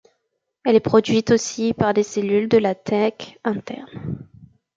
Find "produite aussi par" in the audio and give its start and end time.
0.79-1.93